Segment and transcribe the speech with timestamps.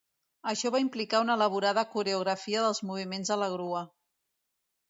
[0.51, 3.87] Això va implicar una elaborada coreografia dels moviments de la grua.